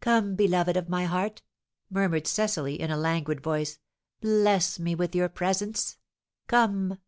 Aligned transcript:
"Come, 0.00 0.34
beloved 0.34 0.76
of 0.76 0.88
my 0.88 1.04
heart!" 1.04 1.42
murmured 1.90 2.26
Cecily, 2.26 2.80
in 2.80 2.90
a 2.90 2.96
languid 2.96 3.40
voice; 3.40 3.78
"bless 4.20 4.80
me 4.80 4.96
with 4.96 5.14
your 5.14 5.28
presence, 5.28 5.96
come!" 6.48 6.98